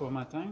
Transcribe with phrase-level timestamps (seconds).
[0.00, 0.46] Bon matin.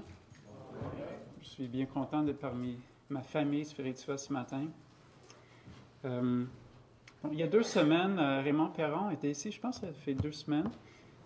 [1.40, 2.76] Je suis bien content d'être parmi
[3.08, 4.66] ma famille spirituelle ce matin.
[6.04, 6.44] Euh,
[7.32, 10.12] il y a deux semaines, euh, Raymond Perron était ici, je pense que ça fait
[10.12, 10.68] deux semaines.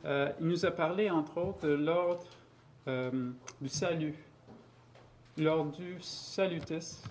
[0.05, 2.25] Euh, il nous a parlé, entre autres, de l'ordre
[3.61, 4.15] du salut,
[5.37, 7.03] l'ordre du salutis.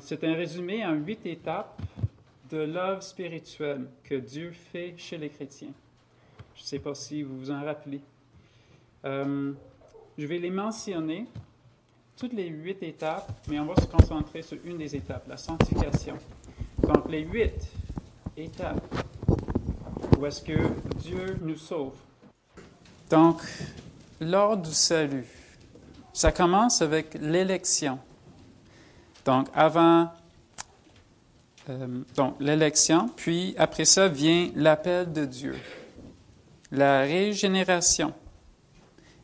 [0.00, 1.80] C'est un résumé en huit étapes
[2.50, 5.72] de l'œuvre spirituelle que Dieu fait chez les chrétiens.
[6.56, 8.02] Je ne sais pas si vous vous en rappelez.
[10.20, 11.26] Je vais les mentionner,
[12.14, 16.18] toutes les huit étapes, mais on va se concentrer sur une des étapes, la sanctification.
[16.82, 17.54] Donc, les huit
[18.36, 18.84] étapes
[20.18, 20.58] où est-ce que
[20.98, 21.94] Dieu nous sauve.
[23.08, 23.40] Donc,
[24.20, 25.24] l'ordre du salut,
[26.12, 27.98] ça commence avec l'élection.
[29.24, 30.10] Donc, avant
[31.70, 35.56] euh, donc l'élection, puis après ça vient l'appel de Dieu,
[36.70, 38.12] la régénération,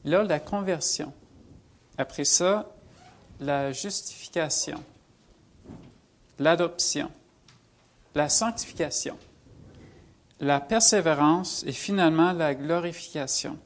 [0.07, 1.13] Là, la conversion.
[1.99, 2.73] Après ça,
[3.41, 4.81] la justification,
[6.39, 7.11] l'adoption,
[8.15, 9.19] la sanctification,
[10.39, 13.59] la persévérance et finalement la glorification.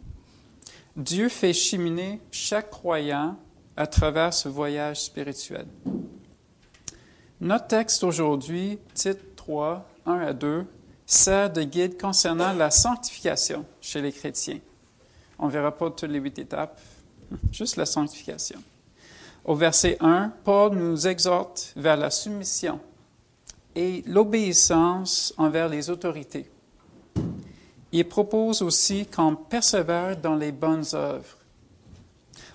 [0.96, 3.36] Dieu fait cheminer chaque croyant
[3.76, 5.66] à travers ce voyage spirituel.
[7.42, 10.66] Notre texte aujourd'hui, titre 3, 1 à 2,
[11.04, 14.60] sert de guide concernant la sanctification chez les chrétiens.
[15.40, 16.78] On ne verra pas toutes les huit étapes,
[17.50, 18.62] juste la sanctification.
[19.44, 22.78] Au verset 1, Paul nous exhorte vers la soumission
[23.74, 26.50] et l'obéissance envers les autorités.
[27.90, 31.38] Il propose aussi qu'on persévère dans les bonnes œuvres.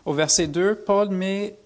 [0.05, 1.57] Au verset 2, Paul met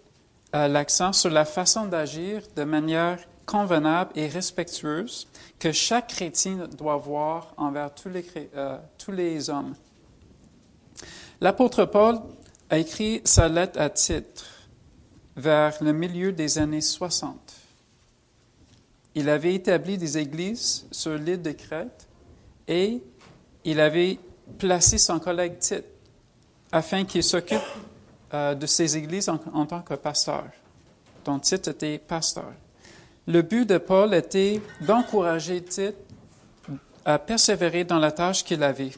[0.56, 5.28] euh, l'accent sur la façon d'agir de manière convenable et respectueuse
[5.60, 8.26] que chaque chrétien doit avoir envers tous les,
[8.56, 9.76] euh, tous les hommes.
[11.42, 12.20] L'apôtre Paul
[12.70, 14.46] a écrit sa lettre à titre
[15.38, 17.36] vers le milieu des années 60.
[19.16, 22.08] Il avait établi des églises sur l'île de Crète
[22.68, 23.02] et
[23.64, 24.20] il avait
[24.58, 25.86] placé son collègue Tite
[26.72, 27.60] afin qu'il s'occupe
[28.34, 30.44] euh, de ces églises en, tant que pasteur,
[31.24, 32.52] dont Tite était pasteur.
[33.28, 35.96] Le but de Paul était d'encourager Tite
[37.06, 38.92] à persévérer dans la tâche qu'il avait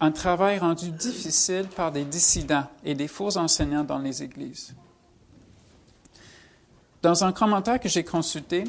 [0.00, 4.74] un travail rendu difficile par des dissidents et des faux enseignants dans les églises.
[7.02, 8.64] Dans un commentaire que j'ai consulté,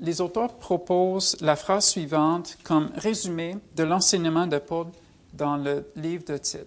[0.00, 4.86] les auteurs proposent la phrase suivante comme résumé de l'enseignement de Paul
[5.34, 6.66] dans le livre de Tite.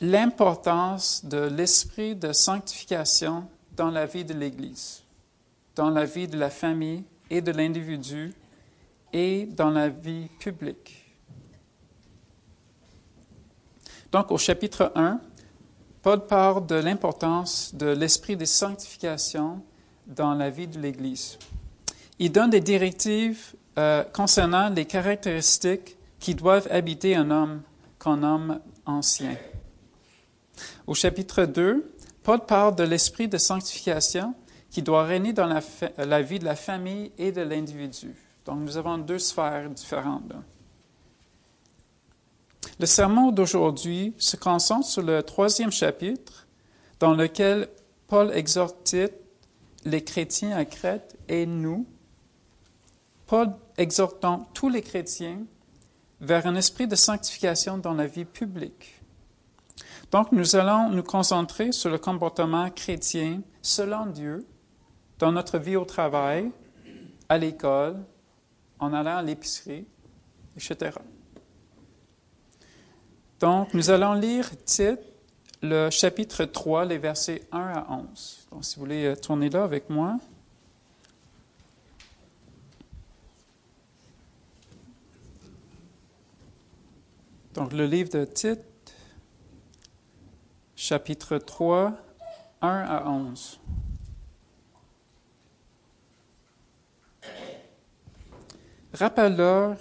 [0.00, 5.02] L'importance de l'esprit de sanctification dans la vie de l'Église,
[5.74, 8.32] dans la vie de la famille et de l'individu
[9.12, 10.97] et dans la vie publique.
[14.12, 15.20] Donc, au chapitre 1,
[16.02, 19.62] Paul parle de l'importance de l'esprit de sanctification
[20.06, 21.38] dans la vie de l'Église.
[22.18, 27.62] Il donne des directives euh, concernant les caractéristiques qui doivent habiter un homme
[28.02, 29.36] qu'un homme ancien.
[30.86, 31.92] Au chapitre 2,
[32.22, 34.34] Paul parle de l'esprit de sanctification
[34.70, 38.14] qui doit régner dans la, vie de la famille et de l'individu.
[38.44, 40.28] Donc, nous avons deux sphères différentes.
[40.30, 40.36] Là.
[42.80, 46.46] Le sermon d'aujourd'hui se concentre sur le troisième chapitre,
[47.00, 47.68] dans lequel
[48.06, 48.94] Paul exhorte
[49.84, 51.86] les chrétiens à Crète et nous.
[53.26, 54.24] Paul exhorte
[54.54, 55.40] tous les chrétiens
[56.20, 59.00] vers un esprit de sanctification dans la vie publique.
[60.10, 64.46] Donc, nous allons nous concentrer sur le comportement chrétien selon Dieu
[65.18, 66.50] dans notre vie au travail,
[67.28, 67.96] à l'école,
[68.78, 69.84] en allant à l'épicerie,
[70.56, 70.92] etc.
[73.40, 74.98] Donc, nous allons lire Tite,
[75.62, 78.48] le chapitre 3, les versets 1 à 11.
[78.50, 80.18] Donc, si vous voulez euh, tourner là avec moi.
[87.54, 88.60] Donc, le livre de Tite,
[90.74, 91.92] chapitre 3,
[92.60, 93.60] 1 à 11.
[98.94, 99.76] Rappelle-leur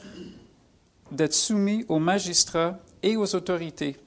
[1.12, 2.78] d'être soumis aux magistrats
[3.16, 3.98] aux autorités,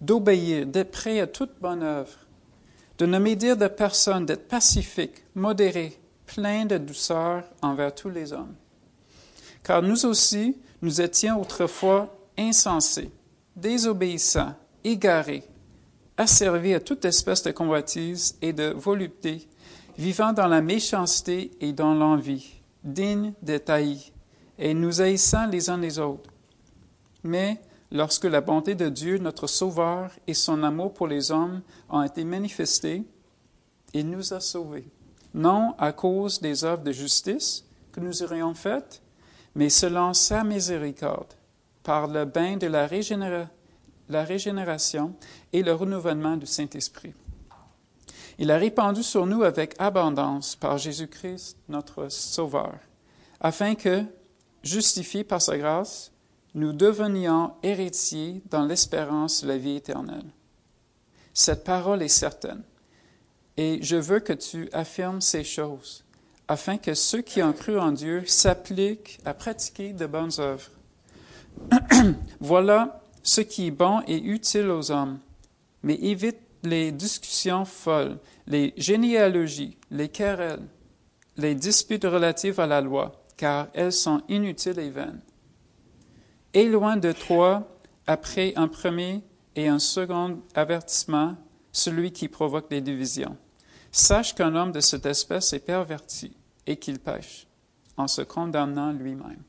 [0.00, 2.18] d'obéir, d'être prêt à toute bonne œuvre,
[2.98, 8.54] de ne médire de personne, d'être pacifique, modéré, plein de douceur envers tous les hommes.
[9.62, 13.10] Car nous aussi, nous étions autrefois insensés,
[13.56, 15.44] désobéissants, égarés,
[16.16, 19.48] asservis à toute espèce de convoitise et de volupté,
[19.96, 24.12] vivant dans la méchanceté et dans l'envie, dignes d'être haïs,
[24.58, 26.30] et nous haïssant les uns les autres.
[27.22, 32.02] Mais lorsque la bonté de Dieu, notre Sauveur, et son amour pour les hommes ont
[32.02, 33.04] été manifestés,
[33.94, 34.88] il nous a sauvés,
[35.34, 39.02] non à cause des œuvres de justice que nous aurions faites,
[39.54, 41.32] mais selon sa miséricorde,
[41.82, 42.88] par le bain de la,
[44.08, 45.14] la régénération
[45.52, 47.14] et le renouvellement du Saint-Esprit.
[48.38, 52.78] Il a répandu sur nous avec abondance par Jésus-Christ, notre Sauveur,
[53.40, 54.04] afin que,
[54.62, 56.12] justifiés par sa grâce,
[56.54, 60.30] nous devenions héritiers dans l'espérance de la vie éternelle.
[61.34, 62.62] Cette parole est certaine,
[63.56, 66.04] et je veux que tu affirmes ces choses,
[66.48, 70.70] afin que ceux qui ont cru en Dieu s'appliquent à pratiquer de bonnes œuvres.
[72.40, 75.18] voilà ce qui est bon et utile aux hommes,
[75.82, 80.66] mais évite les discussions folles, les généalogies, les querelles,
[81.36, 85.20] les disputes relatives à la loi, car elles sont inutiles et vaines
[86.66, 87.68] loin de toi,
[88.06, 89.22] après un premier
[89.54, 91.36] et un second avertissement,
[91.72, 93.36] celui qui provoque des divisions.
[93.92, 97.46] Sache qu'un homme de cette espèce est perverti et qu'il pêche
[97.96, 99.42] en se condamnant lui-même.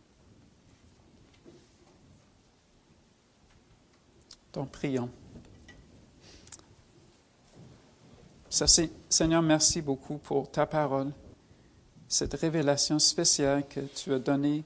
[4.54, 5.10] Donc, prions.
[8.50, 11.12] Seigneur, merci beaucoup pour ta parole,
[12.08, 14.64] cette révélation spéciale que tu as donnée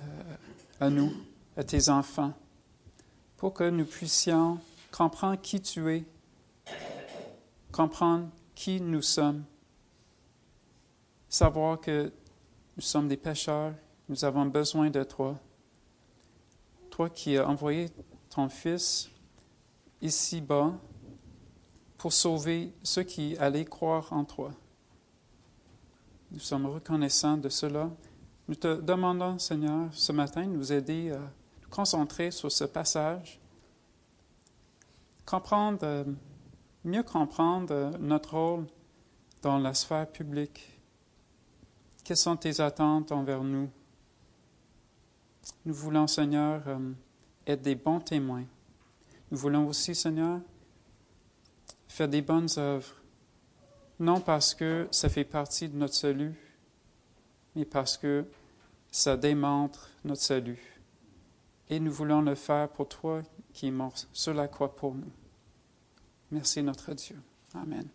[0.00, 0.04] euh,
[0.80, 1.12] à nous
[1.60, 2.32] à tes enfants
[3.36, 4.58] pour que nous puissions
[4.90, 6.04] comprendre qui tu es,
[7.70, 9.44] comprendre qui nous sommes,
[11.28, 12.10] savoir que
[12.76, 13.74] nous sommes des pécheurs,
[14.08, 15.38] nous avons besoin de toi.
[16.88, 17.90] Toi qui as envoyé
[18.30, 19.10] ton Fils
[20.00, 20.72] ici-bas
[21.98, 24.50] pour sauver ceux qui allaient croire en toi.
[26.32, 27.90] Nous sommes reconnaissants de cela.
[28.48, 31.20] Nous te demandons, Seigneur, ce matin, de nous aider à
[31.70, 33.40] concentrer sur ce passage,
[35.24, 36.04] comprendre, euh,
[36.84, 38.66] mieux comprendre notre rôle
[39.42, 40.78] dans la sphère publique.
[42.04, 43.70] Quelles sont tes attentes envers nous?
[45.64, 46.92] Nous voulons, Seigneur, euh,
[47.46, 48.44] être des bons témoins.
[49.30, 50.40] Nous voulons aussi, Seigneur,
[51.86, 52.94] faire des bonnes œuvres,
[54.00, 56.34] non parce que ça fait partie de notre salut,
[57.54, 58.24] mais parce que
[58.90, 60.79] ça démontre notre salut
[61.70, 63.22] et nous voulons le faire pour toi
[63.52, 65.10] qui es mort sur la pour nous.
[66.32, 67.16] Merci notre Dieu.
[67.54, 67.86] Amen.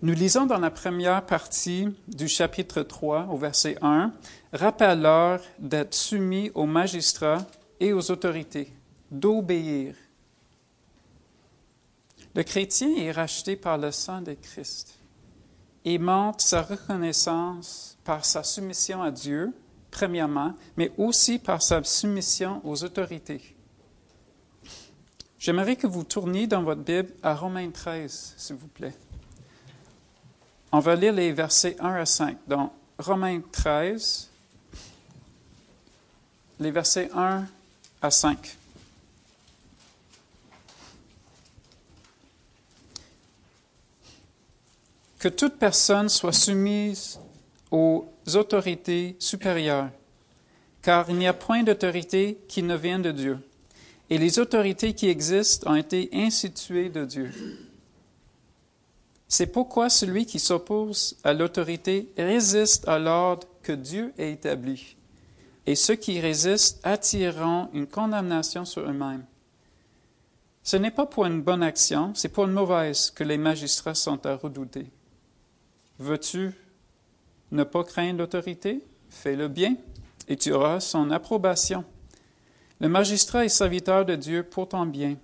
[0.00, 4.12] Nous lisons dans la première partie du chapitre 3 au verset 1,
[4.52, 7.44] Rappelle-leur d'être soumis aux magistrats
[7.80, 8.72] et aux autorités,
[9.10, 9.96] d'obéir.
[12.36, 14.97] Le chrétien est racheté par le sang de Christ
[15.84, 19.52] et montre sa reconnaissance par sa soumission à Dieu,
[19.90, 23.54] premièrement, mais aussi par sa soumission aux autorités.
[25.38, 28.94] J'aimerais que vous tourniez dans votre Bible à Romains 13, s'il vous plaît.
[30.72, 32.36] On va lire les versets 1 à 5.
[32.46, 34.28] Donc, Romains 13,
[36.58, 37.44] les versets 1
[38.02, 38.56] à 5.
[45.18, 47.18] Que toute personne soit soumise
[47.70, 49.90] aux autorités supérieures,
[50.80, 53.38] car il n'y a point d'autorité qui ne vienne de Dieu.
[54.10, 57.30] Et les autorités qui existent ont été instituées de Dieu.
[59.26, 64.96] C'est pourquoi celui qui s'oppose à l'autorité résiste à l'ordre que Dieu a établi.
[65.66, 69.26] Et ceux qui résistent attireront une condamnation sur eux-mêmes.
[70.62, 74.24] Ce n'est pas pour une bonne action, c'est pour une mauvaise que les magistrats sont
[74.24, 74.86] à redouter.
[75.98, 76.52] Veux-tu
[77.50, 78.84] ne pas craindre l'autorité?
[79.08, 79.76] Fais le bien
[80.28, 81.84] et tu auras son approbation.
[82.80, 85.16] Le magistrat est serviteur de Dieu pour ton bien.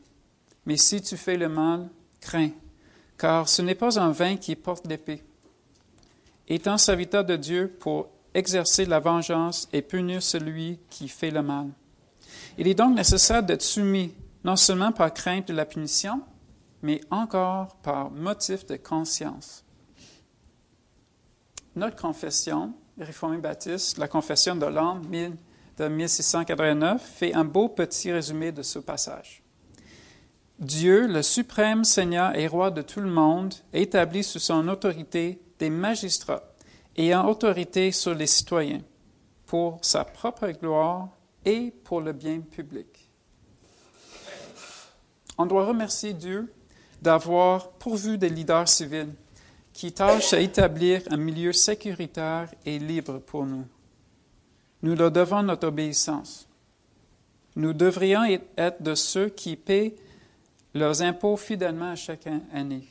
[0.67, 1.89] Mais si tu fais le mal,
[2.21, 2.51] crains,
[3.17, 5.23] car ce n'est pas un vain qui porte l'épée.
[6.49, 11.69] Étant serviteur de Dieu pour exercer la vengeance et punir celui qui fait le mal.
[12.59, 14.13] Il est donc nécessaire d'être soumis,
[14.43, 16.21] non seulement par crainte de la punition,
[16.83, 19.64] mais encore par motif de conscience
[21.77, 25.01] notre confession, réformée baptiste, la confession de l'an
[25.79, 29.43] de 1689, fait un beau petit résumé de ce passage.
[30.59, 35.71] Dieu, le suprême Seigneur et roi de tout le monde, établit sous son autorité des
[35.71, 36.55] magistrats
[36.97, 38.83] ayant autorité sur les citoyens
[39.47, 41.09] pour sa propre gloire
[41.45, 43.11] et pour le bien public.
[45.37, 46.53] On doit remercier Dieu
[47.03, 49.13] d'avoir pourvu des leaders civils
[49.75, 53.67] qui tâche à établir un milieu sécuritaire et libre pour nous.
[54.83, 56.49] Nous leur devons notre obéissance.
[57.57, 58.25] Nous devrions
[58.57, 59.97] être de ceux qui paient
[60.75, 62.87] leurs impôts fidèlement à chaque année.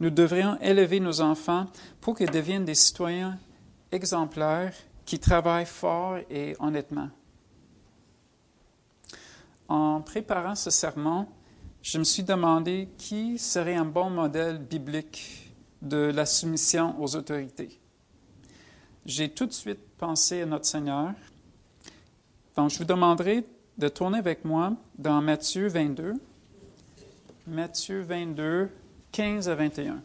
[0.00, 1.66] Nous devrions élever nos enfants
[2.00, 3.38] pour qu'ils deviennent des citoyens
[3.92, 7.10] exemplaires qui travaillent fort et honnêtement.
[9.68, 11.26] En préparant ce sermon,
[11.82, 15.45] je me suis demandé qui serait un bon modèle biblique
[15.88, 17.80] de la soumission aux autorités.
[19.04, 21.12] J'ai tout de suite pensé à notre Seigneur.
[22.56, 23.44] Donc, je vous demanderai
[23.78, 26.14] de tourner avec moi dans Matthieu 22.
[27.46, 28.68] Matthieu 22,
[29.12, 30.02] 15 à 21.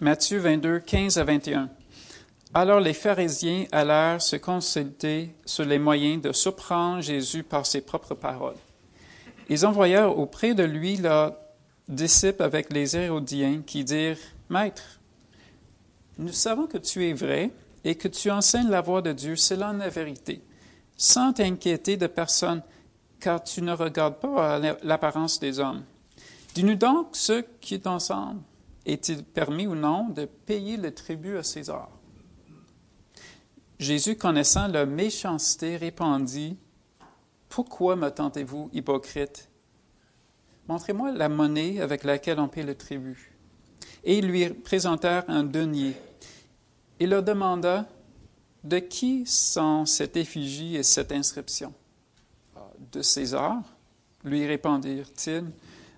[0.00, 1.70] Matthieu 22, 15 à 21.
[2.54, 8.14] Alors les pharisiens allèrent se consulter sur les moyens de surprendre Jésus par ses propres
[8.14, 8.58] paroles.
[9.48, 11.34] Ils envoyèrent auprès de lui leurs
[11.88, 14.18] disciples avec les Hérodiens qui dirent,
[14.50, 15.00] Maître,
[16.18, 17.50] nous savons que tu es vrai
[17.84, 20.42] et que tu enseignes la voie de Dieu selon la vérité,
[20.96, 22.62] sans t'inquiéter de personne,
[23.18, 25.84] car tu ne regardes pas l'apparence des hommes.
[26.54, 28.42] Dis-nous donc ce qui est ensemble
[28.84, 31.88] est-il permis ou non de payer le tribut à César?
[33.82, 36.56] Jésus, connaissant leur méchanceté, répondit,
[37.48, 39.50] Pourquoi me tentez-vous, hypocrite?
[40.68, 43.32] Montrez-moi la monnaie avec laquelle on paie le tribut.
[44.04, 45.94] Et ils lui présentèrent un denier.
[47.00, 47.84] Il leur demanda,
[48.62, 51.74] De qui sont cette effigie et cette inscription?
[52.92, 53.64] De César,
[54.22, 55.50] lui répondirent-ils.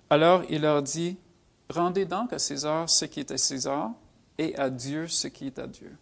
[0.09, 1.17] Alors il leur dit,
[1.69, 3.91] Rendez donc à César ce qui est à César
[4.39, 5.95] et à Dieu ce qui est à Dieu.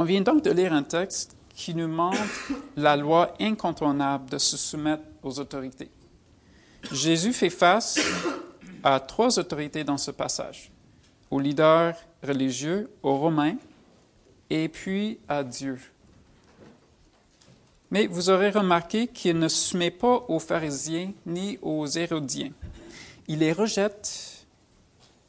[0.00, 2.16] On vient donc de lire un texte qui nous montre
[2.78, 5.90] la loi incontournable de se soumettre aux autorités.
[6.90, 8.00] Jésus fait face
[8.82, 10.70] à trois autorités dans ce passage,
[11.30, 13.56] aux leaders religieux, aux Romains
[14.48, 15.78] et puis à Dieu.
[17.90, 22.52] Mais vous aurez remarqué qu'il ne se soumet pas aux pharisiens ni aux hérodiens.
[23.28, 24.46] Il les rejette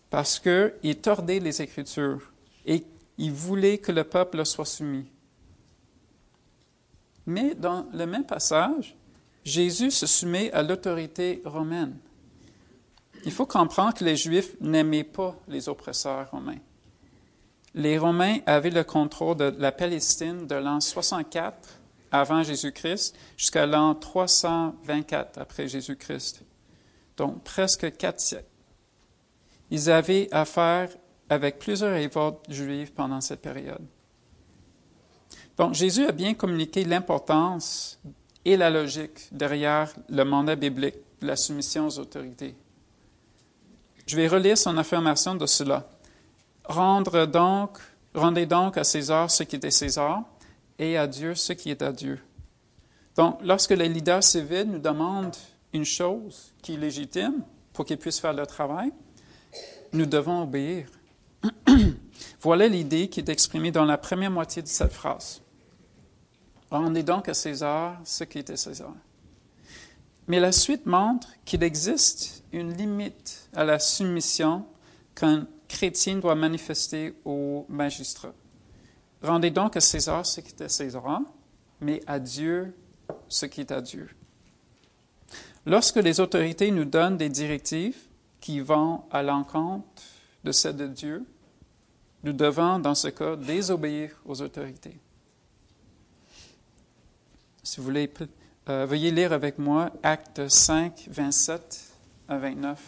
[0.09, 2.31] parce qu'il tordait les Écritures
[2.65, 2.85] et
[3.17, 5.07] il voulait que le peuple soit soumis.
[7.25, 8.95] Mais dans le même passage,
[9.43, 11.97] Jésus se soumet à l'autorité romaine.
[13.25, 16.59] Il faut comprendre que les Juifs n'aimaient pas les oppresseurs romains.
[17.73, 21.79] Les Romains avaient le contrôle de la Palestine de l'an 64
[22.11, 26.43] avant Jésus-Christ jusqu'à l'an 324 après Jésus-Christ.
[27.15, 28.45] Donc presque quatre siècles.
[29.69, 30.89] Ils avaient affaire
[31.31, 33.85] avec plusieurs révoltes juives pendant cette période.
[35.57, 38.01] Donc Jésus a bien communiqué l'importance
[38.43, 42.53] et la logique derrière le mandat biblique de la soumission aux autorités.
[44.05, 45.89] Je vais relire son affirmation de cela.
[46.65, 47.25] Rendez
[48.45, 50.23] donc à César ce qui est César
[50.77, 52.19] et à Dieu ce qui est à Dieu.
[53.15, 55.35] Donc, lorsque les leaders civils nous demandent
[55.71, 58.91] une chose qui est légitime pour qu'ils puissent faire leur travail,
[59.93, 60.87] nous devons obéir.
[62.41, 65.41] Voilà l'idée qui est exprimée dans la première moitié de cette phrase.
[66.71, 68.93] Rendez donc à César ce qui à César.
[70.27, 74.65] Mais la suite montre qu'il existe une limite à la soumission
[75.13, 78.33] qu'un chrétien doit manifester au magistrat.
[79.21, 81.21] Rendez donc à César ce qui est César,
[81.79, 82.73] mais à Dieu
[83.27, 84.09] ce qui est à Dieu.
[85.67, 87.97] Lorsque les autorités nous donnent des directives
[88.39, 89.85] qui vont à l'encontre
[90.43, 91.25] de celles de Dieu,
[92.23, 94.97] nous devons, dans ce cas, désobéir aux autorités.
[97.63, 98.11] Si vous voulez,
[98.69, 101.93] euh, veuillez lire avec moi Acte 5, 27
[102.27, 102.79] à 29.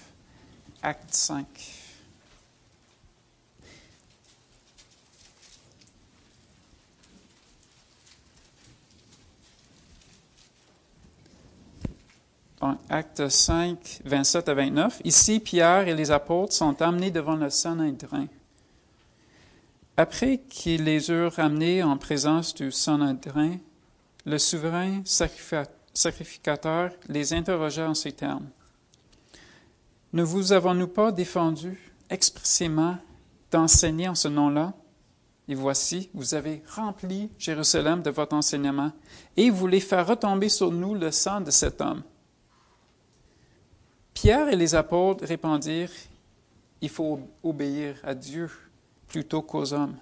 [0.81, 1.47] Acte 5.
[12.89, 15.01] Acte 5, 27 à 29.
[15.03, 18.27] Ici, Pierre et les apôtres sont amenés devant le Sanhédrin.
[19.95, 23.57] Après qu'ils les eurent amenés en présence du Sanhédrin,
[24.25, 25.03] le souverain
[25.93, 28.49] sacrificateur les interrogea en ces termes.
[30.11, 32.97] Ne vous avons-nous pas défendu expressément
[33.51, 34.73] d'enseigner en ce nom-là?
[35.47, 38.91] Et voici, vous avez rempli Jérusalem de votre enseignement,
[39.37, 42.01] et vous voulez faire retomber sur nous le sang de cet homme.
[44.13, 45.91] Pierre et les apôtres répondirent,
[46.81, 48.49] Il faut obéir à Dieu
[49.13, 49.95] plutôt qu'aux hommes.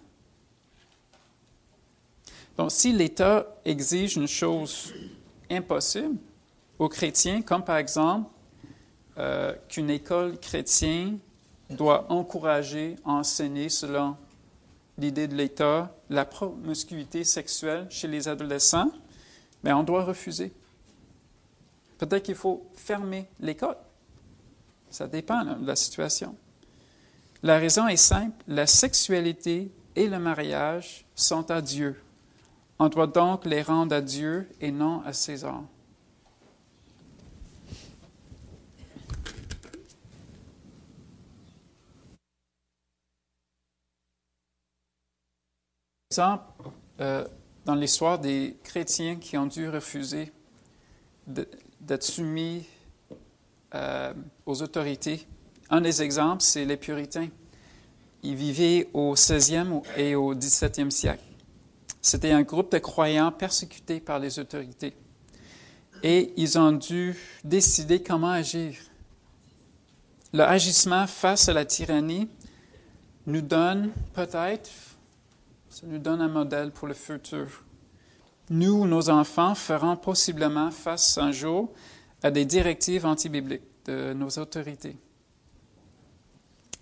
[2.55, 4.93] Donc, si l'État exige une chose
[5.49, 6.15] impossible
[6.79, 8.31] aux chrétiens, comme par exemple
[9.17, 11.19] euh, qu'une école chrétienne
[11.69, 14.15] doit encourager, enseigner selon
[14.97, 18.91] l'idée de l'État, la promiscuité sexuelle chez les adolescents,
[19.61, 20.53] mais on doit refuser.
[21.97, 23.77] Peut-être qu'il faut fermer l'école.
[24.89, 26.33] Ça dépend de la situation.
[27.43, 31.99] La raison est simple, la sexualité et le mariage sont à Dieu.
[32.77, 35.63] On doit donc les rendre à Dieu et non à César.
[46.11, 46.43] exemple,
[46.99, 47.25] euh,
[47.63, 50.29] dans l'histoire des chrétiens qui ont dû refuser
[51.25, 52.67] d'être soumis
[53.73, 54.13] euh,
[54.45, 55.25] aux autorités.
[55.71, 57.29] Un des exemples, c'est les puritains.
[58.21, 61.23] Ils vivaient au 16e et au 17e siècle.
[62.01, 64.93] C'était un groupe de croyants persécutés par les autorités.
[66.03, 68.75] Et ils ont dû décider comment agir.
[70.33, 72.29] Leur agissement face à la tyrannie
[73.25, 74.69] nous donne peut-être
[75.71, 77.47] ça nous donne un modèle pour le futur.
[78.49, 81.71] Nous, nos enfants, feront possiblement face un jour
[82.21, 84.97] à des directives antibibliques de nos autorités.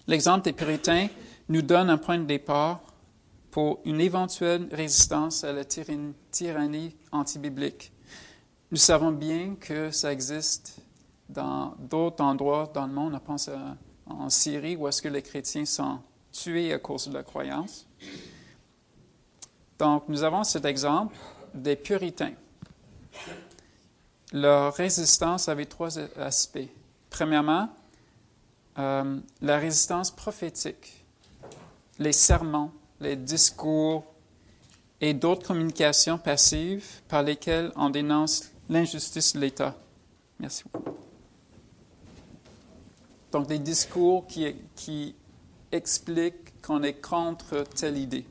[0.10, 1.08] L'exemple des puritains
[1.50, 2.82] nous donne un point de départ
[3.51, 7.92] pour une éventuelle résistance à la tyrannie antibiblique.
[8.72, 10.82] Nous savons bien que ça existe
[11.30, 13.13] dans d'autres endroits dans le monde.
[13.13, 13.51] On pense
[14.08, 16.00] en Syrie où est-ce que les chrétiens sont
[16.32, 17.88] tués à cause de la croyance.
[19.78, 21.16] Donc, nous avons cet exemple
[21.54, 22.34] des puritains.
[24.34, 26.68] Leur résistance avait trois aspects.
[27.12, 27.70] Premièrement,
[28.79, 31.05] euh, la résistance prophétique,
[32.00, 32.71] les sermons,
[33.01, 34.05] les discours
[35.01, 39.75] et d'autres communications passives par lesquelles on dénonce l'injustice de l'État.
[40.39, 40.95] Merci beaucoup.
[43.32, 45.13] Donc, des discours qui, qui
[45.71, 48.25] expliquent qu'on est contre telle idée.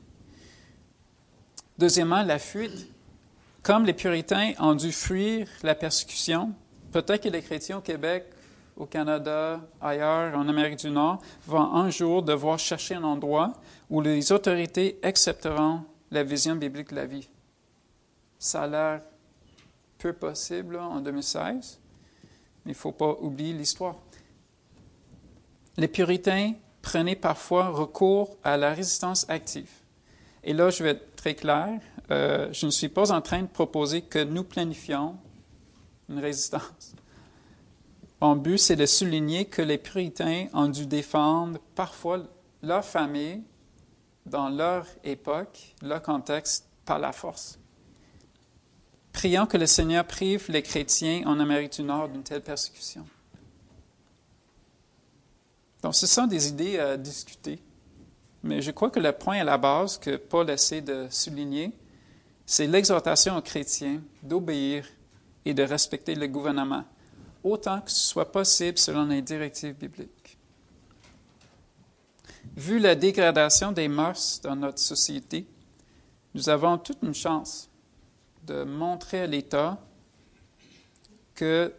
[1.77, 2.87] Deuxièmement, la fuite.
[3.61, 6.53] Comme les puritains ont dû fuir la persécution,
[6.91, 8.25] peut-être que les chrétiens au Québec,
[8.79, 13.53] au Canada, ailleurs, en Amérique du Nord, vont un jour devoir chercher un endroit
[13.89, 17.27] où les autorités accepteront la vision biblique de la vie.
[18.39, 19.01] Ça a l'air
[19.97, 21.79] peu possible en 2016,
[22.65, 23.97] mais il ne faut pas oublier l'histoire.
[25.75, 29.69] Les puritains prenaient parfois recours à la résistance active.
[30.41, 31.81] Et là, je vais être très clair.
[32.11, 35.17] Euh, je ne suis pas en train de proposer que nous planifions
[36.07, 36.95] une résistance.
[38.21, 42.23] Mon but, c'est de souligner que les puritains ont dû défendre parfois
[42.61, 43.41] leur famille
[44.25, 47.59] dans leur époque, leur contexte, par la force.
[49.13, 53.05] Prions que le Seigneur prive les chrétiens en Amérique du Nord d'une telle persécution.
[55.81, 57.61] Donc, ce sont des idées à discuter.
[58.43, 61.71] Mais je crois que le point à la base que Paul essaie de souligner,
[62.45, 64.85] c'est l'exhortation aux chrétiens d'obéir
[65.45, 66.83] et de respecter le gouvernement,
[67.43, 70.37] autant que ce soit possible selon les directives bibliques.
[72.55, 75.45] Vu la dégradation des mœurs dans notre société,
[76.33, 77.69] nous avons toute une chance
[78.45, 79.77] de montrer à l'État
[81.35, 81.73] que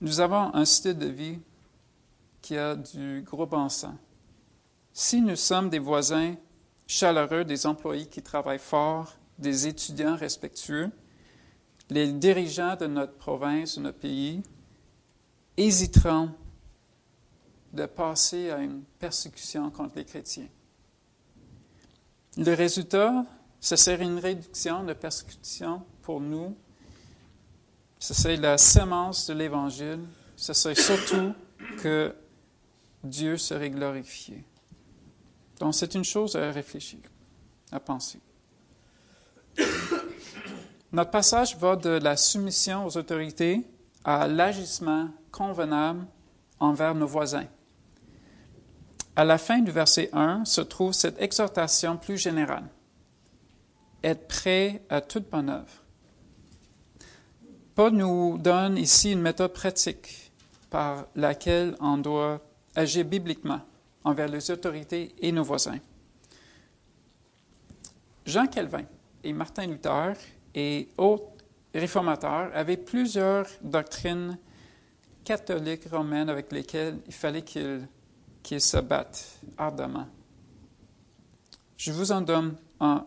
[0.00, 1.38] nous avons un style de vie
[2.42, 3.94] qui a du gros bon sens
[4.96, 6.36] si nous sommes des voisins
[6.86, 10.88] chaleureux, des employés qui travaillent fort, des étudiants respectueux,
[11.90, 14.40] les dirigeants de notre province, de notre pays,
[15.56, 16.30] hésiteront
[17.72, 20.48] de passer à une persécution contre les chrétiens.
[22.36, 23.24] Le résultat,
[23.60, 26.56] ce serait une réduction de persécution pour nous.
[27.98, 30.00] Ce serait la semence de l'Évangile.
[30.36, 31.32] Ce serait surtout
[31.82, 32.14] que
[33.02, 34.44] Dieu serait glorifié.
[35.60, 37.00] Donc, c'est une chose à réfléchir,
[37.70, 38.18] à penser.
[40.92, 43.62] Notre passage va de la soumission aux autorités
[44.04, 46.06] à l'agissement convenable
[46.60, 47.46] envers nos voisins.
[49.16, 52.68] À la fin du verset 1 se trouve cette exhortation plus générale.
[54.04, 55.82] Être prêt à toute bonne œuvre.
[57.74, 60.30] Paul nous donne ici une méthode pratique
[60.70, 62.40] par laquelle on doit
[62.76, 63.60] agir bibliquement
[64.04, 65.80] envers les autorités et nos voisins.
[68.24, 68.84] Jean Calvin
[69.24, 70.14] et Martin Luther
[70.54, 71.32] et autres
[71.74, 74.38] réformateurs avaient plusieurs doctrines
[75.24, 80.06] catholiques romaines avec lesquelles il fallait qu'ils se battent ardemment.
[81.76, 82.54] Je vous, en donne,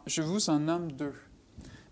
[0.06, 1.14] je vous en nomme deux.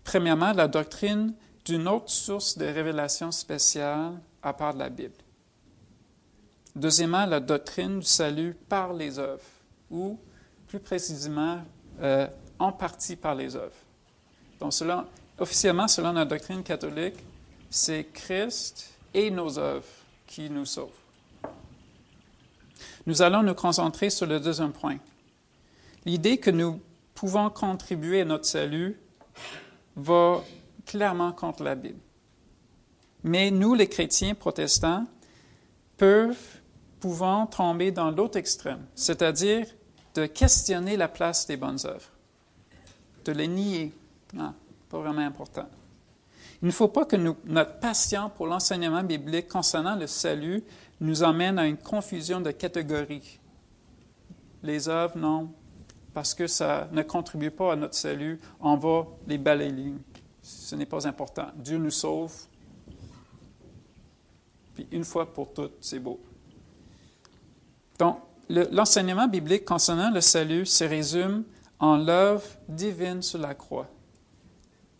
[0.04, 1.34] Premièrement, la doctrine
[1.64, 5.14] d'une autre source de révélation spéciale à part de la Bible.
[6.74, 9.42] Deuxièmement, la doctrine du salut par les œuvres,
[9.90, 10.18] ou
[10.68, 11.62] plus précisément,
[12.00, 13.74] euh, en partie par les œuvres.
[14.60, 15.06] Donc, selon,
[15.38, 17.16] officiellement, selon la doctrine catholique,
[17.70, 19.86] c'est Christ et nos œuvres
[20.42, 20.90] nous sauvent.
[23.06, 24.98] Nous allons nous concentrer sur le deuxième point.
[26.04, 26.80] L'idée que nous
[27.14, 28.98] pouvons contribuer à notre salut
[29.96, 30.42] va
[30.84, 32.00] clairement contre la Bible.
[33.24, 35.06] Mais nous, les chrétiens protestants,
[37.00, 39.66] pouvons tomber dans l'autre extrême, c'est-à-dire
[40.14, 42.10] de questionner la place des bonnes œuvres,
[43.24, 43.92] de les nier.
[44.32, 44.54] Non,
[44.88, 45.68] pas vraiment important.
[46.62, 50.62] Il ne faut pas que notre passion pour l'enseignement biblique concernant le salut
[51.00, 53.38] nous emmène à une confusion de catégories.
[54.62, 55.50] Les œuvres, non,
[56.14, 59.92] parce que ça ne contribue pas à notre salut, on va les balayer.
[60.42, 61.48] Ce n'est pas important.
[61.56, 62.32] Dieu nous sauve.
[64.74, 66.20] Puis une fois pour toutes, c'est beau.
[67.98, 71.44] Donc, l'enseignement biblique concernant le salut se résume
[71.78, 73.88] en l'œuvre divine sur la croix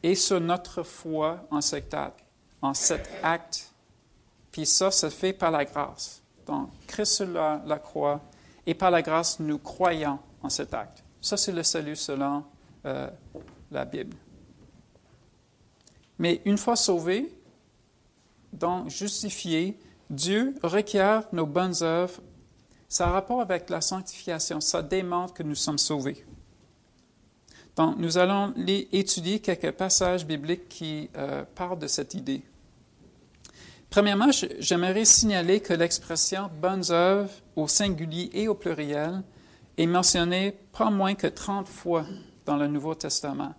[0.02, 1.94] et sur notre foi en cet
[3.22, 3.72] acte.
[4.52, 6.22] Puis ça se fait par la grâce.
[6.46, 8.20] Donc, Christ sur la, croix
[8.66, 11.02] et par la grâce, nous croyons en cet acte.
[11.20, 12.44] Ça, c'est le salut selon
[12.85, 13.11] euh,
[13.70, 14.16] la Bible.
[16.18, 17.35] Mais une fois sauvé,
[18.52, 19.78] donc justifié,
[20.09, 22.20] Dieu requiert nos bonnes œuvres.
[22.88, 24.61] Ça a rapport avec la sanctification.
[24.61, 26.24] Ça démontre que nous sommes sauvés.
[27.76, 28.54] Donc, nous allons
[28.92, 32.42] étudier quelques passages bibliques qui euh, parlent de cette idée.
[33.90, 39.22] Premièrement, j'aimerais signaler que l'expression bonnes œuvres au singulier et au pluriel
[39.76, 42.06] est mentionnée pas moins que 30 fois
[42.46, 43.54] dans le Nouveau Testament.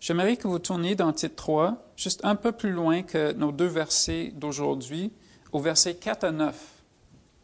[0.00, 3.66] J'aimerais que vous tourniez dans titre 3, juste un peu plus loin que nos deux
[3.66, 5.12] versets d'aujourd'hui,
[5.52, 6.82] au verset 4 à 9.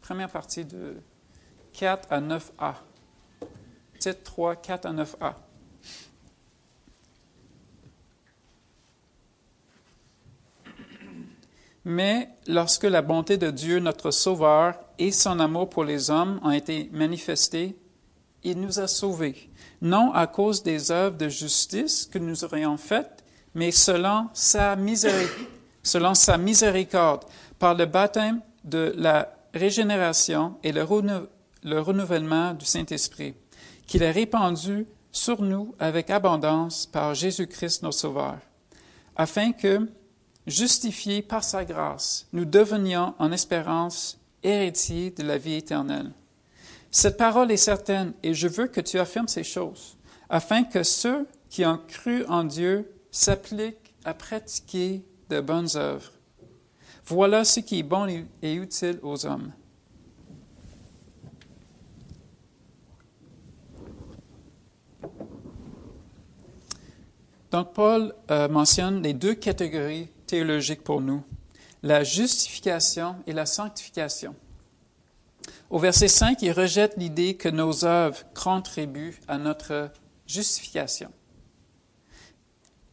[0.01, 0.95] Première partie de
[1.73, 2.86] 4 à 9a.
[3.99, 5.33] Titre 3, 4 à 9a.
[11.85, 16.51] Mais lorsque la bonté de Dieu, notre Sauveur, et son amour pour les hommes ont
[16.51, 17.77] été manifestés,
[18.43, 19.49] il nous a sauvés,
[19.81, 23.23] non à cause des œuvres de justice que nous aurions faites,
[23.55, 24.75] mais selon sa,
[26.37, 27.23] miséricorde,
[27.59, 30.83] par le baptême de la régénération et le
[31.79, 33.33] renouvellement du Saint-Esprit,
[33.87, 38.37] qu'il a répandu sur nous avec abondance par Jésus-Christ notre Sauveur,
[39.15, 39.89] afin que,
[40.45, 46.11] justifiés par sa grâce, nous devenions en espérance héritiers de la vie éternelle.
[46.91, 49.97] Cette parole est certaine et je veux que tu affirmes ces choses,
[50.29, 56.11] afin que ceux qui ont cru en Dieu s'appliquent à pratiquer de bonnes œuvres.
[57.05, 58.07] Voilà ce qui est bon
[58.41, 59.51] et utile aux hommes.
[67.57, 71.23] Donc Paul euh, mentionne les deux catégories théologique pour nous,
[71.81, 74.35] la justification et la sanctification.
[75.71, 79.89] Au verset 5, il rejette l'idée que nos œuvres contribuent à notre
[80.27, 81.09] justification.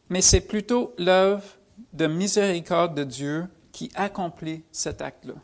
[0.09, 1.43] Mais c'est plutôt l'œuvre
[1.93, 5.35] de miséricorde de Dieu qui accomplit cet acte-là.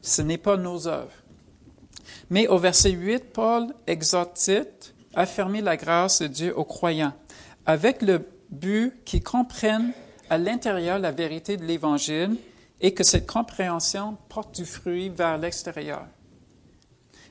[0.00, 1.22] Ce n'est pas nos œuvres.
[2.30, 4.50] Mais au verset 8, Paul exhorte
[5.14, 7.12] à affirmer la grâce de Dieu aux croyants,
[7.66, 9.92] avec le but qu'ils comprennent
[10.30, 12.36] à l'intérieur la vérité de l'Évangile
[12.80, 16.06] et que cette compréhension porte du fruit vers l'extérieur.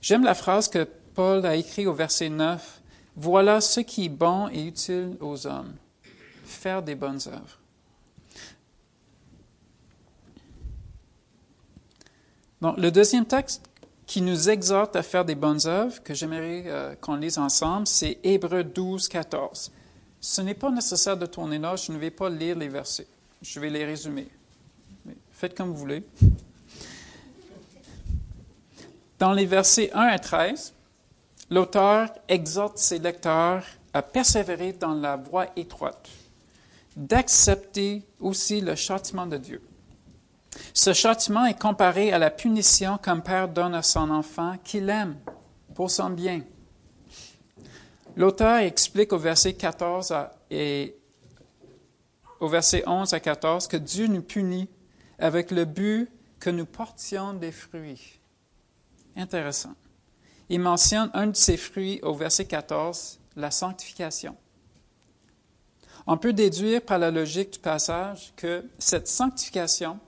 [0.01, 2.81] J'aime la phrase que Paul a écrite au verset 9.
[3.15, 5.73] Voilà ce qui est bon et utile aux hommes.
[6.45, 7.59] Faire des bonnes œuvres.
[12.61, 13.63] Donc, le deuxième texte
[14.05, 18.19] qui nous exhorte à faire des bonnes œuvres, que j'aimerais euh, qu'on lise ensemble, c'est
[18.23, 19.71] Hébreu 12, 14.
[20.27, 23.05] Ce n'est pas nécessaire de tourner là, je ne vais pas lire les versets.
[23.43, 24.27] Je vais les résumer.
[25.31, 26.03] faites comme vous voulez.
[29.19, 30.73] Dans les versets 1 à 13,
[31.51, 36.09] l'auteur exhorte ses lecteurs à persévérer dans la voie étroite,
[36.97, 39.61] d'accepter aussi le châtiment de Dieu.
[40.73, 45.17] Ce châtiment est comparé à la punition qu'un père donne à son enfant qu'il aime
[45.75, 46.41] pour son bien.
[48.15, 50.13] L'auteur explique au verset 14
[50.49, 50.95] et
[52.39, 54.69] au verset 11 à 14 que Dieu nous punit
[55.19, 58.19] avec le but que nous portions des fruits.
[59.15, 59.73] Intéressant.
[60.49, 64.35] Il mentionne un de ces fruits au verset 14, la sanctification.
[66.07, 69.99] On peut déduire par la logique du passage que cette sanctification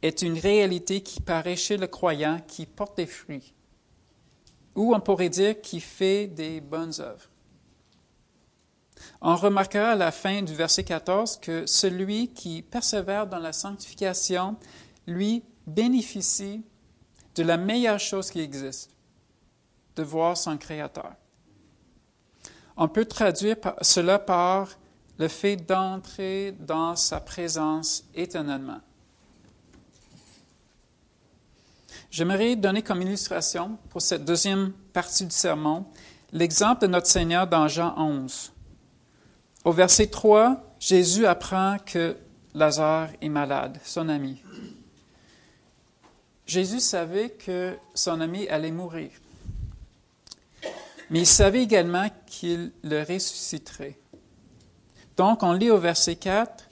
[0.00, 3.52] est une réalité qui paraît chez le croyant qui porte des fruits,
[4.74, 7.28] ou on pourrait dire qui fait des bonnes œuvres.
[9.20, 14.56] On remarquera à la fin du verset 14 que celui qui persévère dans la sanctification,
[15.06, 16.62] lui, bénéficie
[17.34, 18.90] de la meilleure chose qui existe,
[19.96, 21.12] de voir son Créateur.
[22.76, 24.68] On peut traduire cela par
[25.18, 28.80] le fait d'entrer dans sa présence éternellement.
[32.10, 35.86] J'aimerais donner comme illustration pour cette deuxième partie du sermon
[36.32, 38.52] l'exemple de notre Seigneur dans Jean 11.
[39.64, 42.16] Au verset 3, Jésus apprend que
[42.52, 44.42] Lazare est malade, son ami.
[46.46, 49.12] Jésus savait que son ami allait mourir,
[51.10, 53.96] mais il savait également qu'il le ressusciterait.
[55.16, 56.68] Donc, on lit au verset 4,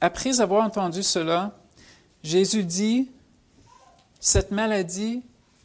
[0.00, 1.58] Après avoir entendu cela,
[2.22, 3.10] Jésus dit,
[4.26, 5.22] Cette maladie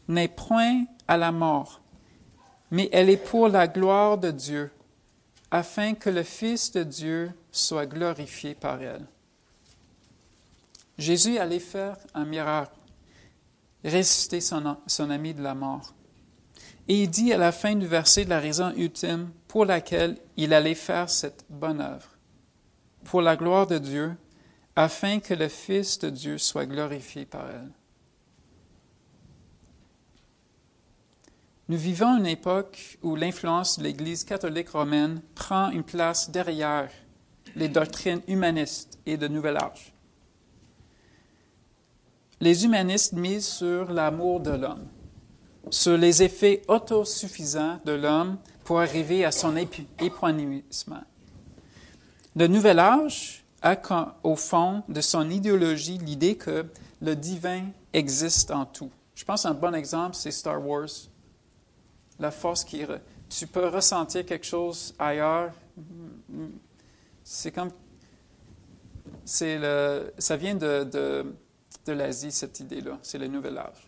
[0.09, 1.79] n'est point à la mort,
[2.71, 4.69] mais elle est pour la gloire de Dieu,
[5.49, 9.05] afin que le Fils de Dieu soit glorifié par elle.
[10.97, 12.75] Jésus allait faire un miracle,
[13.85, 15.93] ressusciter son, son ami de la mort.
[16.89, 20.75] Et il dit à la fin du verset la raison ultime pour laquelle il allait
[20.75, 22.09] faire cette bonne œuvre,
[23.05, 24.17] pour la gloire de Dieu,
[24.75, 27.71] afin que le Fils de Dieu soit glorifié par elle.
[31.69, 36.89] Nous vivons une époque où l'influence de l'Église catholique romaine prend une place derrière
[37.55, 39.93] les doctrines humanistes et de nouvel âge.
[42.41, 44.87] Les humanistes misent sur l'amour de l'homme
[45.69, 51.03] sur les effets autosuffisants de l'homme pour arriver à son épanouissement.
[52.35, 53.77] Le Nouvel Âge a
[54.23, 56.65] au fond de son idéologie l'idée que
[57.01, 58.89] le divin existe en tout.
[59.15, 61.08] Je pense un bon exemple, c'est Star Wars.
[62.19, 62.83] La force qui...
[63.29, 65.51] Tu peux ressentir quelque chose ailleurs.
[67.23, 67.71] C'est comme...
[69.25, 71.35] C'est le, ça vient de, de,
[71.85, 72.97] de l'Asie, cette idée-là.
[73.01, 73.87] C'est le Nouvel Âge.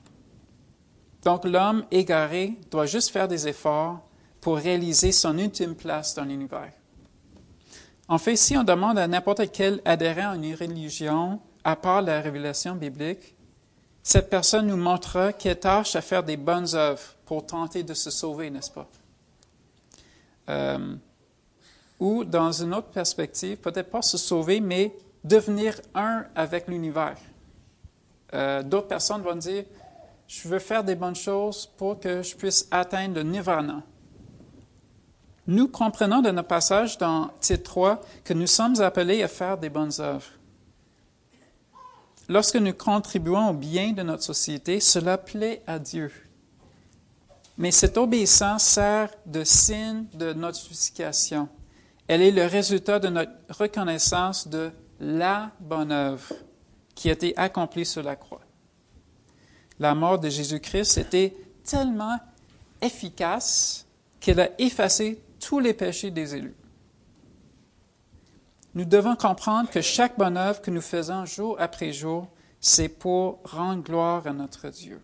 [1.23, 3.99] Donc l'homme égaré doit juste faire des efforts
[4.39, 6.73] pour réaliser son ultime place dans l'univers.
[8.07, 12.21] En fait, si on demande à n'importe quel adhérent à une religion, à part la
[12.21, 13.35] révélation biblique,
[14.03, 18.09] cette personne nous montrera qu'elle tâche à faire des bonnes œuvres pour tenter de se
[18.09, 18.87] sauver, n'est-ce pas?
[20.49, 20.95] Euh,
[21.99, 24.91] ou, dans une autre perspective, peut-être pas se sauver, mais
[25.23, 27.17] devenir un avec l'univers.
[28.33, 29.65] Euh, d'autres personnes vont dire,
[30.27, 33.83] je veux faire des bonnes choses pour que je puisse atteindre le nirvana.
[35.47, 39.69] Nous comprenons de notre passage dans titre 3 que nous sommes appelés à faire des
[39.69, 40.31] bonnes œuvres.
[42.31, 46.11] Lorsque nous contribuons au bien de notre société, cela plaît à Dieu.
[47.57, 51.49] Mais cette obéissance sert de signe de notification.
[52.07, 56.33] Elle est le résultat de notre reconnaissance de la bonne œuvre
[56.95, 58.41] qui a été accomplie sur la croix
[59.81, 62.19] la mort de Jésus-Christ était tellement
[62.81, 63.87] efficace
[64.19, 66.53] qu'elle a effacé tous les péchés des élus.
[68.73, 72.27] Nous devons comprendre que chaque bonne œuvre que nous faisons jour après jour,
[72.59, 75.01] c'est pour rendre gloire à notre Dieu.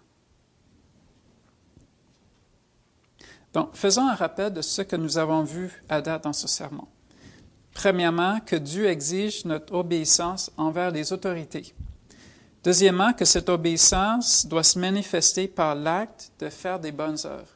[3.53, 6.87] Donc, faisons un rappel de ce que nous avons vu à date dans ce sermon.
[7.73, 11.73] Premièrement, que Dieu exige notre obéissance envers les autorités.
[12.63, 17.55] Deuxièmement, que cette obéissance doit se manifester par l'acte de faire des bonnes œuvres.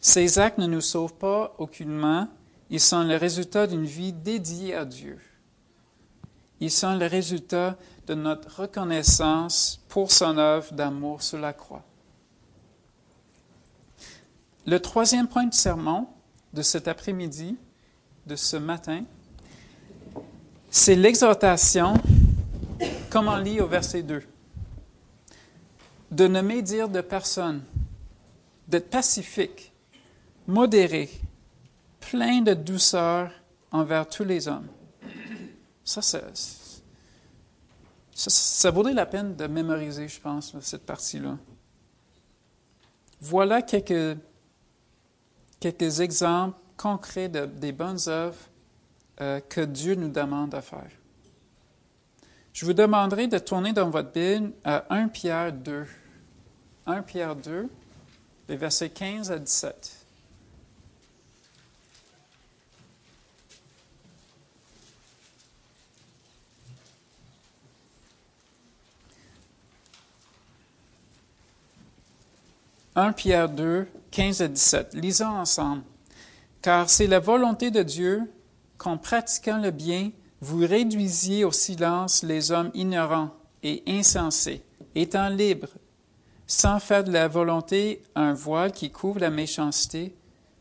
[0.00, 2.28] Ces actes ne nous sauvent pas aucunement,
[2.70, 5.18] ils sont le résultat d'une vie dédiée à Dieu.
[6.60, 7.76] Ils sont le résultat
[8.06, 11.84] de notre reconnaissance pour son œuvre d'amour sur la croix.
[14.66, 16.08] Le troisième point du sermon
[16.52, 17.56] de cet après-midi,
[18.26, 19.04] de ce matin,
[20.70, 21.94] c'est l'exhortation
[23.08, 24.22] comme on lit au verset 2.
[26.10, 27.62] De ne médire de personne,
[28.66, 29.72] d'être pacifique,
[30.46, 31.08] modéré,
[32.10, 33.30] plein de douceur
[33.70, 34.68] envers tous les hommes.
[35.84, 36.20] Ça, ça,
[38.14, 41.36] ça, vaudrait la peine de mémoriser, je pense, cette partie-là.
[43.20, 44.18] Voilà quelques,
[45.60, 48.38] quelques exemples concrets de, des bonnes œuvres
[49.20, 50.90] euh, que Dieu nous demande à faire.
[52.52, 55.86] Je vous demanderai de tourner dans votre Bible à 1 Pierre 2.
[56.86, 57.68] 1 Pierre 2,
[58.48, 59.97] les versets 15 à 17.
[72.98, 74.94] 1 Pierre 2, 15 à 17.
[74.94, 75.84] Lisons ensemble.
[76.62, 78.22] Car c'est la volonté de Dieu
[78.76, 83.30] qu'en pratiquant le bien, vous réduisiez au silence les hommes ignorants
[83.62, 84.64] et insensés,
[84.96, 85.70] étant libres,
[86.48, 90.16] sans faire de la volonté un voile qui couvre la méchanceté,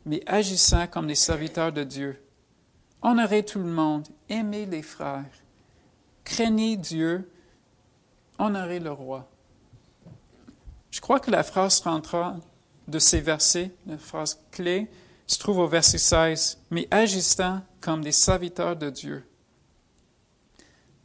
[0.05, 2.21] mais agissant comme des serviteurs de Dieu.
[3.01, 5.25] Honorez tout le monde, aimez les frères,
[6.23, 7.27] craignez Dieu,
[8.37, 9.27] honorez le roi.
[10.91, 12.39] Je crois que la phrase centrale
[12.87, 14.89] de ces versets, la phrase clé,
[15.25, 19.23] se trouve au verset 16, mais agissant comme des serviteurs de Dieu.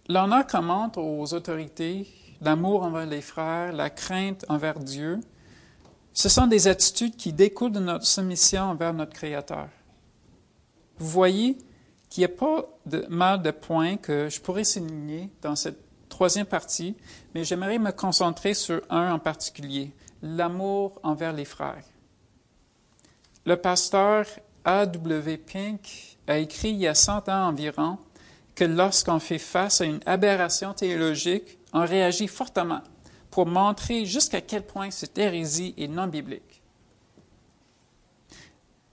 [0.09, 2.07] L'honneur commente aux autorités,
[2.41, 5.21] l'amour envers les frères, la crainte envers Dieu.
[6.13, 9.69] Ce sont des attitudes qui découlent de notre soumission envers notre Créateur.
[10.99, 11.57] Vous voyez
[12.11, 12.69] qu'il n'y a pas
[13.09, 15.81] mal de points que je pourrais souligner dans cette
[16.13, 16.95] troisième partie,
[17.35, 21.85] mais j'aimerais me concentrer sur un en particulier, l'amour envers les frères.
[23.47, 24.27] Le pasteur
[24.65, 25.39] A.W.
[25.39, 27.99] Pink a écrit il y a 100 ans environ
[28.55, 32.83] que lorsqu'on fait face à une aberration théologique, on réagit fortement
[33.31, 36.63] pour montrer jusqu'à quel point cette hérésie est non biblique.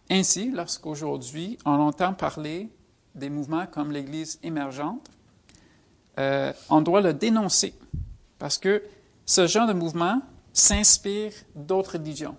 [0.10, 2.70] Ainsi, lorsqu'aujourd'hui on entend parler
[3.14, 5.12] des mouvements comme l'Église émergente,
[6.20, 7.74] euh, on doit le dénoncer
[8.38, 8.84] parce que
[9.26, 10.22] ce genre de mouvement
[10.54, 12.36] s'inspire d'autres religions,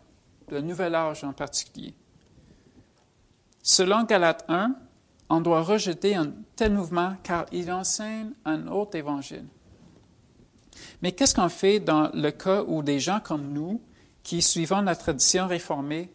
[0.48, 1.94] de Nouvel Âge en particulier.
[3.62, 4.74] Selon Galate 1,
[5.28, 9.46] on doit rejeter un tel mouvement car il enseigne un autre évangile.
[11.02, 13.80] Mais qu'est-ce qu'on fait dans le cas où des gens comme nous,
[14.22, 16.12] qui suivons la tradition réformée,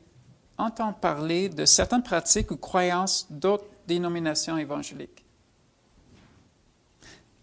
[0.57, 5.24] entendent parler de certaines pratiques ou croyances d'autres dénominations évangéliques?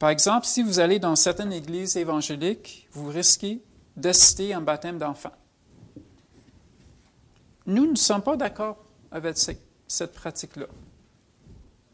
[0.02, 3.62] Par exemple, si vous allez dans certaines églises évangéliques, vous risquez
[3.96, 5.30] d'assister à un baptême d'enfants.
[7.66, 10.66] Nous ne sommes pas d'accord avec cette pratique-là.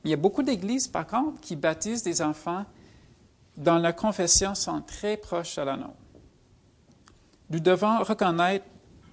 [0.05, 2.65] Il y a beaucoup d'églises, par contre, qui baptisent des enfants
[3.59, 5.93] dont la confession sont très proches à la nôtre.
[7.51, 8.65] Nous devons reconnaître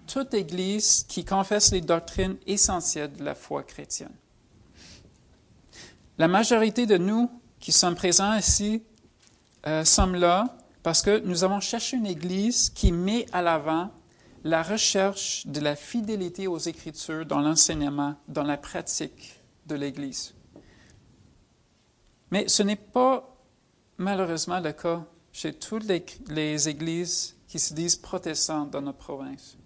[0.07, 4.15] toute Église qui confesse les doctrines essentielles de la foi chrétienne.
[6.17, 7.29] La majorité de nous
[7.65, 8.83] qui sommes présents ici
[9.65, 13.89] euh, sommes là parce que nous avons cherché une Église qui met à l'avant
[14.43, 20.35] la recherche de la fidélité aux Écritures dans l'enseignement, dans la pratique de l'Église.
[22.29, 23.35] Mais ce n'est pas
[23.97, 29.57] malheureusement le cas chez toutes les, les, églises qui se disent protestantes dans notre province.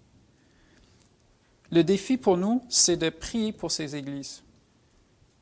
[1.70, 4.42] Le défi pour nous, c'est de prier pour ces églises.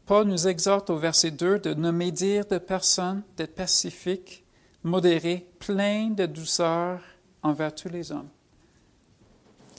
[0.09, 4.43] Paul nous exhorte au verset 2 de ne médire de personne, d'être pacifique,
[4.83, 7.01] modéré, plein de douceur
[7.43, 8.31] envers tous les hommes.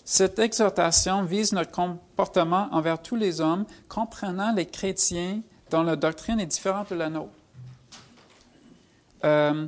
[0.05, 6.39] Cette exhortation vise notre comportement envers tous les hommes, comprenant les chrétiens dont la doctrine
[6.39, 7.33] est différente de la nôtre,
[9.23, 9.65] euh,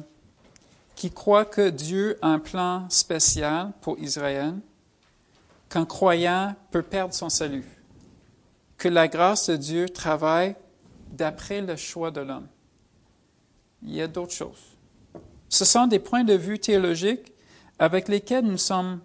[0.94, 4.54] qui croient que Dieu a un plan spécial pour Israël,
[5.70, 7.66] qu'un croyant peut perdre son salut
[8.82, 10.56] que la grâce de Dieu travaille
[11.12, 12.48] d'après le choix de l'homme.
[13.84, 14.76] Il y a d'autres choses.
[15.50, 17.32] Ce sont des points de vue théologiques
[17.78, 19.00] avec lesquels nous sommes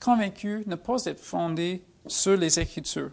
[0.00, 3.12] convaincus ne pas être fondés sur les Écritures.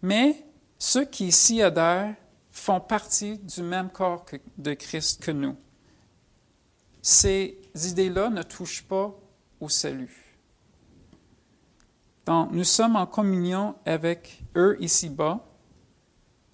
[0.00, 0.46] Mais
[0.78, 2.14] ceux qui s'y adhèrent
[2.52, 4.24] font partie du même corps
[4.58, 5.56] de Christ que nous.
[7.02, 9.12] Ces idées-là ne touchent pas
[9.58, 10.23] au salut.
[12.26, 15.40] Donc, nous sommes en communion avec eux ici-bas.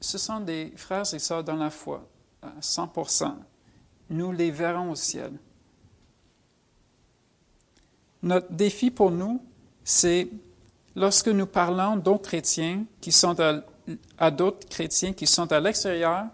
[0.01, 2.09] Ce sont des frères et sœurs dans la foi,
[2.43, 2.93] à 100
[4.11, 5.33] Nous les verrons au ciel.
[8.23, 9.43] Notre défi pour nous,
[9.85, 10.29] c'est
[10.97, 16.27] lorsque nous parlons d'autres chrétiens qui sont à, d'autres chrétiens qui sont à l'extérieur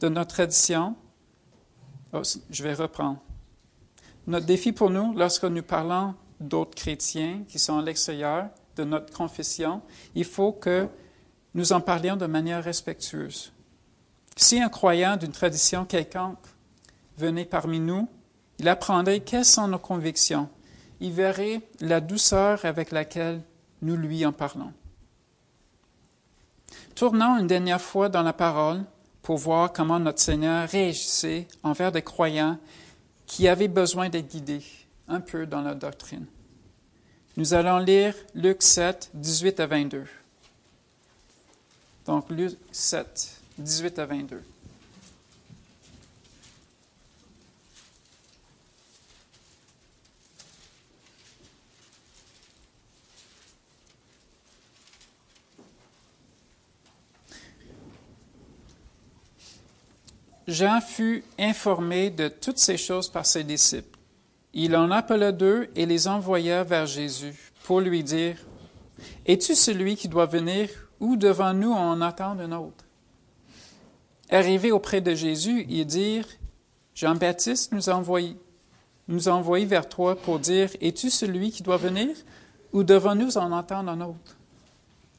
[0.00, 0.94] de notre tradition.
[2.12, 3.18] Oh, je vais reprendre.
[4.26, 9.12] Notre défi pour nous, lorsque nous parlons d'autres chrétiens qui sont à l'extérieur de notre
[9.12, 9.82] confession,
[10.14, 10.88] il faut que
[11.54, 13.52] nous en parlions de manière respectueuse.
[14.36, 16.46] Si un croyant d'une tradition quelconque
[17.16, 18.08] venait parmi nous,
[18.58, 20.48] il apprendrait quelles sont nos convictions.
[21.00, 23.42] Il verrait la douceur avec laquelle
[23.82, 24.72] nous lui en parlons.
[26.94, 28.84] Tournons une dernière fois dans la parole
[29.22, 32.58] pour voir comment notre Seigneur réagissait envers des croyants
[33.26, 34.64] qui avaient besoin d'être guidés
[35.08, 36.26] un peu dans la doctrine.
[37.36, 40.04] Nous allons lire Luc 7, 18 à 22.
[42.06, 44.42] Donc Luc 7, 18 à 22.
[60.48, 63.97] Jean fut informé de toutes ces choses par ses disciples.
[64.60, 68.36] Il en appela deux et les envoya vers Jésus pour lui dire,
[69.24, 72.84] Es-tu celui qui doit venir ou devant nous on attend un autre?
[74.28, 76.26] Arrivés auprès de Jésus, ils dirent,
[76.96, 78.36] Jean-Baptiste nous a envoyés
[79.06, 82.16] nous a vers toi pour dire, Es-tu celui qui doit venir
[82.72, 84.36] ou devant nous en entendre un autre?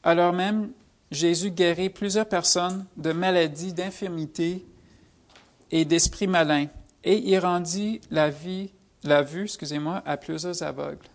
[0.03, 0.71] Alors même,
[1.11, 4.65] Jésus guérit plusieurs personnes de maladies, d'infirmités
[5.71, 6.67] et d'esprits malins,
[7.05, 8.71] et il rendit la vie,
[9.03, 11.07] la vue, excusez-moi, à plusieurs aveugles.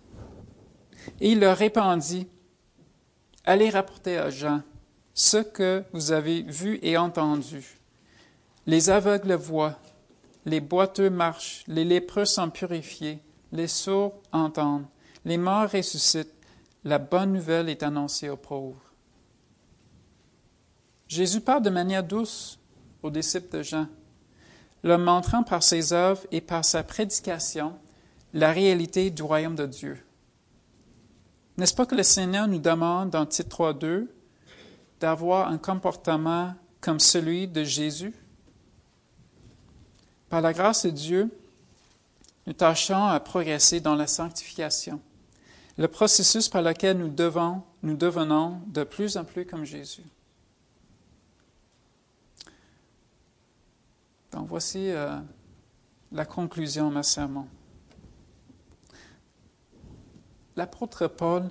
[1.21, 2.29] Et il leur répondit,
[3.45, 4.63] Allez rapporter à Jean
[5.13, 7.79] ce que vous avez vu et entendu.
[8.67, 9.79] Les aveugles voient,
[10.47, 13.21] les boiteux marchent, les lépreux sont purifiés,
[13.53, 14.87] les sourds entendent,
[15.27, 16.35] les morts ressuscitent,
[16.85, 18.81] la bonne nouvelle est annoncée aux pauvres.
[21.07, 22.59] Jésus parle de manière douce
[23.03, 23.87] aux disciples de Jean,
[24.85, 27.75] leur montrant par ses œuvres et par sa prédication
[28.35, 29.99] la réalité du royaume de Dieu.
[31.57, 34.07] N'est-ce pas que le Seigneur nous demande dans Titre 3.2
[35.01, 38.13] d'avoir un comportement comme celui de Jésus?
[40.29, 41.31] Par la grâce de Dieu,
[42.47, 45.01] nous tâchons à progresser dans la sanctification,
[45.79, 50.05] le processus par lequel nous devons, nous devenons de plus en plus comme Jésus.
[54.43, 55.17] Voici euh,
[56.13, 57.47] la conclusion de ma sermon.
[60.57, 61.49] L'apôtre Paul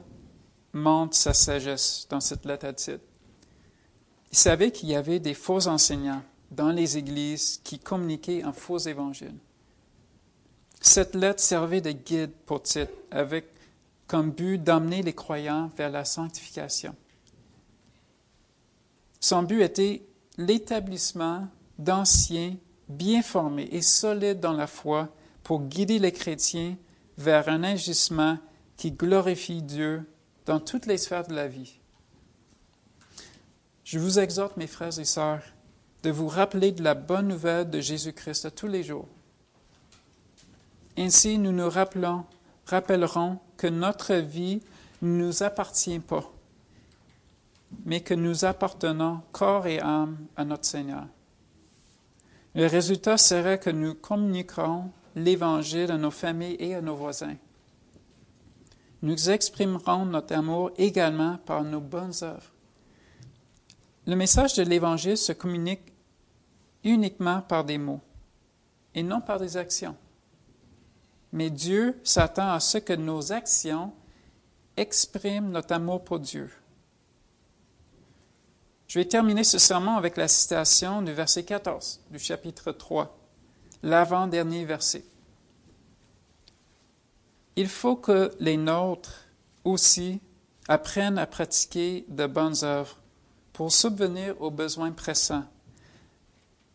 [0.73, 3.03] montre sa sagesse dans cette lettre à titre.
[4.31, 8.79] Il savait qu'il y avait des faux enseignants dans les églises qui communiquaient un faux
[8.79, 9.35] évangile.
[10.81, 13.45] Cette lettre servait de guide pour Tite avec
[14.07, 16.95] comme but d'amener les croyants vers la sanctification.
[19.19, 20.05] Son but était
[20.37, 21.47] l'établissement
[21.79, 22.55] d'anciens
[22.97, 25.09] bien formés et solides dans la foi
[25.43, 26.77] pour guider les chrétiens
[27.17, 28.37] vers un agissement
[28.77, 30.09] qui glorifie Dieu
[30.45, 31.79] dans toutes les sphères de la vie.
[33.83, 35.43] Je vous exhorte, mes frères et sœurs,
[36.03, 39.07] de vous rappeler de la bonne nouvelle de Jésus-Christ tous les jours.
[40.97, 42.25] Ainsi, nous nous rappelons,
[42.65, 44.61] rappellerons que notre vie
[45.01, 46.31] ne nous appartient pas,
[47.85, 51.05] mais que nous appartenons corps et âme à notre Seigneur.
[52.55, 57.35] Le résultat serait que nous communiquerons l'Évangile à nos familles et à nos voisins.
[59.01, 62.51] Nous exprimerons notre amour également par nos bonnes œuvres.
[64.05, 65.93] Le message de l'Évangile se communique
[66.83, 68.01] uniquement par des mots
[68.93, 69.95] et non par des actions.
[71.31, 73.93] Mais Dieu s'attend à ce que nos actions
[74.77, 76.49] expriment notre amour pour Dieu.
[78.93, 83.17] Je vais terminer ce sermon avec la citation du verset 14 du chapitre 3,
[83.81, 85.03] l'avant-dernier verset.
[87.55, 89.29] Il faut que les nôtres
[89.63, 90.21] aussi
[90.67, 92.99] apprennent à pratiquer de bonnes œuvres
[93.51, 95.45] pour subvenir aux besoins pressants,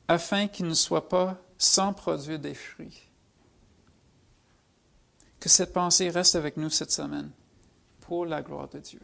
[0.08, 3.00] afin qu'ils ne soient pas sans produire des fruits.
[5.38, 7.30] Que cette pensée reste avec nous cette semaine,
[8.00, 9.02] pour la gloire de Dieu.